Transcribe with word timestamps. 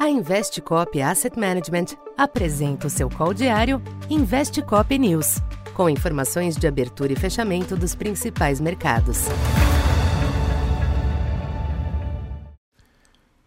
A 0.00 0.08
Investcop 0.08 0.98
Asset 1.02 1.38
Management 1.38 1.94
apresenta 2.16 2.86
o 2.86 2.90
seu 2.90 3.10
call 3.10 3.34
diário 3.34 3.82
Investcop 4.08 4.98
News, 4.98 5.42
com 5.74 5.90
informações 5.90 6.56
de 6.56 6.66
abertura 6.66 7.12
e 7.12 7.16
fechamento 7.16 7.76
dos 7.76 7.94
principais 7.94 8.62
mercados. 8.62 9.26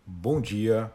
Bom 0.05 0.39
dia. 0.39 0.91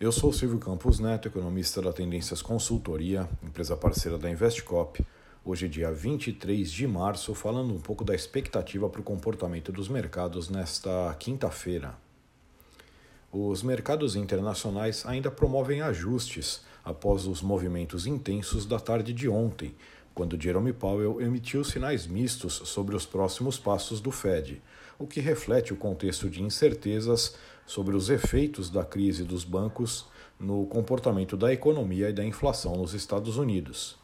Eu 0.00 0.10
sou 0.10 0.32
Silvio 0.32 0.58
Campos 0.58 0.98
Neto, 0.98 1.28
economista 1.28 1.80
da 1.80 1.92
Tendências 1.92 2.42
Consultoria, 2.42 3.28
empresa 3.44 3.76
parceira 3.76 4.18
da 4.18 4.28
Investcop. 4.28 5.00
Hoje, 5.44 5.68
dia 5.68 5.92
23 5.92 6.68
de 6.68 6.88
março, 6.88 7.36
falando 7.36 7.72
um 7.72 7.78
pouco 7.78 8.02
da 8.02 8.16
expectativa 8.16 8.88
para 8.88 9.00
o 9.00 9.04
comportamento 9.04 9.70
dos 9.70 9.88
mercados 9.88 10.50
nesta 10.50 11.14
quinta-feira. 11.20 11.94
Os 13.32 13.62
mercados 13.62 14.16
internacionais 14.16 15.04
ainda 15.04 15.30
promovem 15.30 15.82
ajustes 15.82 16.62
após 16.84 17.26
os 17.26 17.42
movimentos 17.42 18.06
intensos 18.06 18.64
da 18.64 18.78
tarde 18.78 19.12
de 19.12 19.28
ontem, 19.28 19.74
quando 20.14 20.40
Jerome 20.40 20.72
Powell 20.72 21.20
emitiu 21.20 21.62
sinais 21.62 22.06
mistos 22.06 22.54
sobre 22.64 22.96
os 22.96 23.04
próximos 23.04 23.58
passos 23.58 24.00
do 24.00 24.10
Fed, 24.10 24.62
o 24.98 25.06
que 25.06 25.20
reflete 25.20 25.74
o 25.74 25.76
contexto 25.76 26.30
de 26.30 26.42
incertezas 26.42 27.36
sobre 27.66 27.94
os 27.94 28.08
efeitos 28.08 28.70
da 28.70 28.84
crise 28.84 29.24
dos 29.24 29.44
bancos 29.44 30.06
no 30.38 30.64
comportamento 30.66 31.36
da 31.36 31.52
economia 31.52 32.08
e 32.08 32.12
da 32.12 32.24
inflação 32.24 32.76
nos 32.76 32.94
Estados 32.94 33.36
Unidos. 33.36 33.98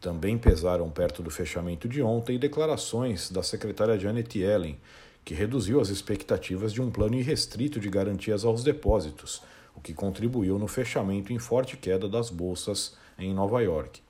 Também 0.00 0.36
pesaram 0.36 0.90
perto 0.90 1.22
do 1.22 1.30
fechamento 1.30 1.88
de 1.88 2.02
ontem 2.02 2.38
declarações 2.38 3.30
da 3.30 3.42
secretária 3.42 3.98
Janet 3.98 4.38
Yellen, 4.38 4.78
que 5.24 5.34
reduziu 5.34 5.80
as 5.80 5.88
expectativas 5.88 6.72
de 6.72 6.82
um 6.82 6.90
plano 6.90 7.14
irrestrito 7.14 7.78
de 7.78 7.88
garantias 7.88 8.44
aos 8.44 8.64
depósitos, 8.64 9.42
o 9.74 9.80
que 9.80 9.94
contribuiu 9.94 10.58
no 10.58 10.66
fechamento 10.66 11.32
em 11.32 11.38
forte 11.38 11.76
queda 11.76 12.08
das 12.08 12.30
bolsas 12.30 12.96
em 13.18 13.32
Nova 13.32 13.62
York. 13.62 14.02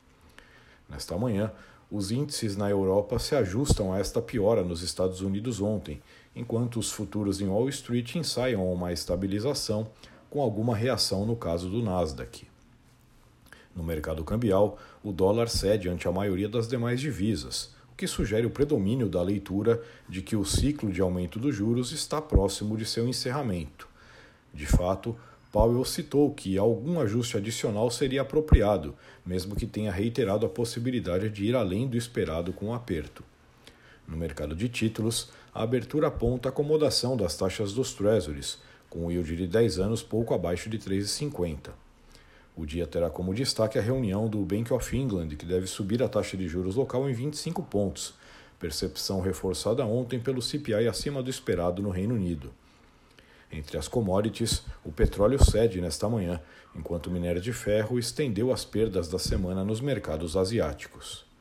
Nesta 0.89 1.17
manhã, 1.17 1.53
os 1.91 2.11
índices 2.11 2.57
na 2.57 2.71
Europa 2.71 3.19
se 3.19 3.35
ajustam 3.35 3.93
a 3.93 3.99
esta 3.99 4.23
piora 4.23 4.65
nos 4.65 4.83
Estados 4.83 5.21
Unidos 5.21 5.61
ontem, 5.61 6.01
enquanto 6.35 6.79
os 6.79 6.91
futuros 6.91 7.41
em 7.41 7.47
Wall 7.47 7.69
Street 7.69 8.15
ensaiam 8.15 8.73
uma 8.73 8.93
estabilização, 8.93 9.89
com 10.31 10.41
alguma 10.41 10.75
reação 10.75 11.27
no 11.27 11.37
caso 11.37 11.69
do 11.69 11.83
Nasdaq. 11.83 12.47
No 13.77 13.83
mercado 13.83 14.25
cambial, 14.25 14.79
o 15.05 15.13
dólar 15.13 15.49
cede 15.49 15.89
ante 15.89 16.09
a 16.09 16.13
maioria 16.13 16.49
das 16.49 16.67
demais 16.67 17.01
divisas, 17.01 17.75
o 17.93 17.95
que 17.95 18.07
sugere 18.07 18.47
o 18.47 18.51
predomínio 18.51 19.07
da 19.07 19.23
leitura 19.23 19.83
de 20.09 20.23
que 20.23 20.35
o 20.35 20.45
ciclo 20.45 20.91
de 20.91 21.03
aumento 21.03 21.39
dos 21.39 21.55
juros 21.55 21.93
está 21.93 22.23
próximo 22.23 22.77
de 22.77 22.87
seu 22.87 23.07
encerramento. 23.07 23.87
De 24.53 24.65
fato, 24.67 25.15
Powell 25.53 25.85
citou 25.85 26.33
que 26.33 26.57
algum 26.57 26.99
ajuste 26.99 27.37
adicional 27.37 27.91
seria 27.91 28.23
apropriado, 28.23 28.95
mesmo 29.25 29.55
que 29.55 29.67
tenha 29.67 29.93
reiterado 29.93 30.47
a 30.47 30.49
possibilidade 30.49 31.29
de 31.29 31.45
ir 31.45 31.55
além 31.55 31.87
do 31.87 31.97
esperado 31.97 32.53
com 32.55 32.69
o 32.69 32.75
aperto. 32.75 33.23
No 34.09 34.17
mercado 34.17 34.57
de 34.57 34.71
títulos, 34.71 35.31
a 35.55 35.63
abertura 35.63 36.07
aponta 36.07 36.49
acomodação 36.49 37.15
das 37.15 37.37
taxas 37.37 37.75
dos 37.75 37.93
Treasuries, 37.93 38.59
com 38.89 39.07
o 39.07 39.13
yield 39.13 39.37
de 39.37 39.47
10 39.47 39.79
anos 39.79 40.03
pouco 40.03 40.33
abaixo 40.33 40.71
de 40.71 40.79
3,50. 40.79 41.82
O 42.55 42.67
dia 42.67 42.87
terá 42.87 43.09
como 43.09 43.35
destaque 43.35 43.79
a 43.79 43.83
reunião 43.83 44.29
do 44.29 44.39
Bank 44.45 44.73
of 44.73 44.97
England, 44.97 45.29
que 45.29 45.47
deve 45.47 45.67
subir 45.67 46.03
a 46.03 46.09
taxa 46.09 46.37
de 46.37 46.47
juros 46.47 46.77
local 46.77 47.09
em 47.09 47.15
25 47.15 47.63
pontos, 47.63 48.15
percepção 48.59 49.21
reforçada 49.21 49.85
ontem 49.87 50.21
pelo 50.21 50.43
CPI 50.43 50.87
acima 50.87 51.23
do 51.23 51.31
esperado 51.31 51.83
no 51.83 51.91
Reino 51.91 52.15
Unido. 52.15 52.53
Entre 53.51 53.77
as 53.77 53.89
commodities, 53.89 54.63
o 54.85 54.93
petróleo 54.93 55.43
cede 55.43 55.81
nesta 55.81 56.09
manhã, 56.09 56.41
enquanto 56.75 57.07
o 57.09 57.11
minério 57.11 57.41
de 57.41 57.53
ferro 57.53 57.99
estendeu 57.99 58.53
as 58.53 58.65
perdas 58.65 59.09
da 59.09 59.19
semana 59.19 59.65
nos 59.65 59.81
mercados 59.81 60.37
asiáticos. 60.37 61.32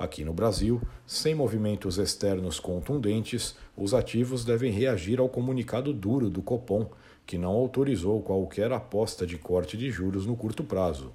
Aqui 0.00 0.24
no 0.24 0.32
Brasil, 0.32 0.80
sem 1.06 1.34
movimentos 1.34 1.98
externos 1.98 2.58
contundentes, 2.58 3.54
os 3.76 3.92
ativos 3.92 4.46
devem 4.46 4.72
reagir 4.72 5.20
ao 5.20 5.28
comunicado 5.28 5.92
duro 5.92 6.30
do 6.30 6.40
Copom, 6.40 6.88
que 7.26 7.36
não 7.36 7.50
autorizou 7.50 8.22
qualquer 8.22 8.72
aposta 8.72 9.26
de 9.26 9.36
corte 9.36 9.76
de 9.76 9.90
juros 9.90 10.24
no 10.24 10.34
curto 10.34 10.64
prazo. 10.64 11.12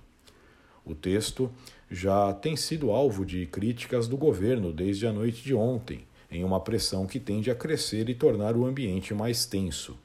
O 0.86 0.94
texto 0.94 1.50
já 1.90 2.32
tem 2.32 2.56
sido 2.56 2.92
alvo 2.92 3.26
de 3.26 3.48
críticas 3.48 4.08
do 4.08 4.18
governo 4.18 4.72
desde 4.72 5.08
a 5.08 5.12
noite 5.12 5.42
de 5.44 5.56
ontem, 5.56 6.06
em 6.30 6.44
uma 6.44 6.60
pressão 6.60 7.08
que 7.08 7.20
tende 7.20 7.50
a 7.50 7.56
crescer 7.56 8.08
e 8.08 8.14
tornar 8.14 8.56
o 8.56 8.68
ambiente 8.68 9.16
mais 9.16 9.48
tenso. 9.48 9.98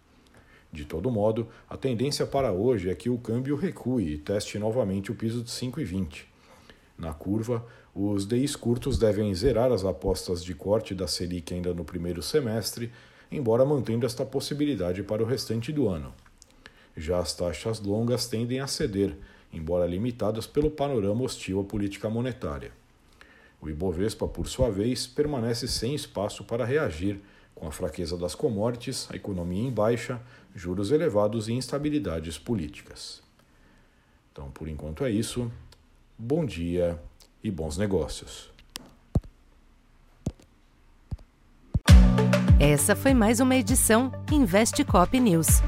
De 0.73 0.87
todo 0.87 1.11
modo, 1.11 1.49
a 1.69 1.77
tendência 1.77 2.25
para 2.25 2.51
hoje 2.51 2.89
é 2.89 2.95
que 2.95 3.11
o 3.11 3.19
câmbio 3.19 3.57
recue 3.57 4.15
e 4.15 4.17
teste 4.17 4.59
novamente 4.59 5.13
o 5.13 5.15
piso 5.15 5.43
de 5.43 5.51
5,20. 5.51 6.30
Na 7.01 7.13
curva, 7.13 7.67
os 7.95 8.27
DIs 8.27 8.55
curtos 8.55 8.99
devem 8.99 9.35
zerar 9.35 9.73
as 9.73 9.85
apostas 9.85 10.45
de 10.45 10.55
corte 10.55 10.95
da 10.95 11.09
Selic 11.09 11.53
ainda 11.53 11.75
no 11.75 11.85
primeiro 11.85 12.23
semestre 12.23 12.93
embora 13.31 13.65
mantendo 13.65 14.05
esta 14.05 14.25
possibilidade 14.25 15.03
para 15.03 15.23
o 15.23 15.27
restante 15.27 15.73
do 15.73 15.89
ano. 15.89 16.13
Já 16.97 17.21
as 17.21 17.33
taxas 17.33 17.81
longas 17.81 18.27
tendem 18.27 18.61
a 18.61 18.67
ceder, 18.67 19.17
embora 19.53 19.87
limitadas 19.87 20.47
pelo 20.47 20.71
panorama 20.71 21.23
hostil 21.23 21.61
à 21.61 21.65
política 21.65 22.11
monetária. 22.11 22.73
O 23.61 23.69
Ibovespa, 23.69 24.27
por 24.27 24.49
sua 24.49 24.71
vez, 24.71 25.07
permanece 25.07 25.69
sem 25.69 25.95
espaço 25.95 26.43
para 26.45 26.65
reagir, 26.65 27.21
com 27.55 27.69
a 27.69 27.73
fraqueza 27.73 28.17
das 28.17 28.35
commodities, 28.35 29.07
a 29.11 29.17
economia 29.17 29.63
em 29.63 29.71
baixa, 29.71 30.21
juros 30.55 30.91
elevados 30.91 31.47
e 31.47 31.53
instabilidades 31.53 32.39
políticas. 32.39 33.23
Então, 34.33 34.51
por 34.51 34.67
enquanto 34.67 35.05
é 35.05 35.11
isso. 35.11 35.51
Bom 36.23 36.45
dia 36.45 37.01
e 37.43 37.51
bons 37.51 37.79
negócios. 37.79 38.51
Essa 42.61 42.95
foi 42.95 43.15
mais 43.15 43.41
uma 43.41 43.57
edição 43.57 44.13
Investe 44.31 44.85
Cop 44.85 45.19
News. 45.19 45.63